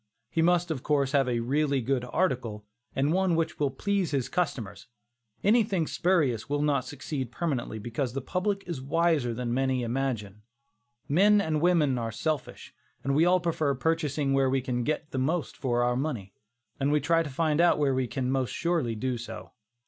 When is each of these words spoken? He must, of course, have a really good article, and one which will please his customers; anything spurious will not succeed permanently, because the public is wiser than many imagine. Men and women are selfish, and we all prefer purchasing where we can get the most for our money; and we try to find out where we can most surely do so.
He 0.31 0.41
must, 0.41 0.71
of 0.71 0.81
course, 0.81 1.11
have 1.11 1.29
a 1.29 1.41
really 1.41 1.79
good 1.79 2.03
article, 2.05 2.65
and 2.95 3.13
one 3.13 3.35
which 3.35 3.59
will 3.59 3.69
please 3.69 4.09
his 4.09 4.29
customers; 4.29 4.87
anything 5.43 5.85
spurious 5.85 6.49
will 6.49 6.63
not 6.63 6.85
succeed 6.85 7.31
permanently, 7.31 7.77
because 7.77 8.13
the 8.13 8.19
public 8.21 8.63
is 8.65 8.81
wiser 8.81 9.31
than 9.31 9.53
many 9.53 9.83
imagine. 9.83 10.41
Men 11.07 11.39
and 11.39 11.61
women 11.61 11.99
are 11.99 12.11
selfish, 12.11 12.73
and 13.03 13.13
we 13.13 13.25
all 13.25 13.39
prefer 13.39 13.75
purchasing 13.75 14.33
where 14.33 14.49
we 14.49 14.59
can 14.59 14.83
get 14.83 15.11
the 15.11 15.19
most 15.19 15.55
for 15.55 15.83
our 15.83 15.95
money; 15.95 16.33
and 16.79 16.91
we 16.91 16.99
try 16.99 17.21
to 17.21 17.29
find 17.29 17.61
out 17.61 17.77
where 17.77 17.93
we 17.93 18.07
can 18.07 18.31
most 18.31 18.49
surely 18.55 18.95
do 18.95 19.19
so. 19.19 19.51